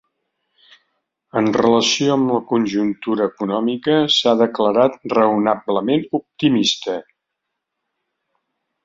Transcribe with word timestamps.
En 1.41 1.49
relació 1.57 2.15
amb 2.15 2.31
la 2.35 2.39
conjuntura 2.51 3.27
econòmica, 3.31 3.97
s’ha 4.15 4.33
declarat 4.39 4.97
‘raonablement 5.13 6.07
optimista’. 6.21 6.97